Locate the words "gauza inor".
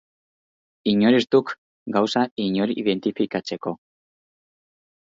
1.97-2.75